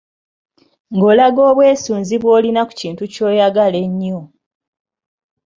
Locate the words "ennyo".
3.85-4.19